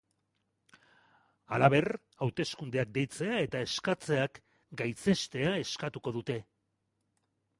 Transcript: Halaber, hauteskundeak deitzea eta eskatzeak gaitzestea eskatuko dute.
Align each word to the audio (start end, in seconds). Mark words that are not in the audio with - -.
Halaber, 1.57 1.85
hauteskundeak 2.27 2.89
deitzea 2.95 3.35
eta 3.49 3.61
eskatzeak 3.67 4.41
gaitzestea 4.81 5.53
eskatuko 5.65 6.17
dute. 6.19 6.39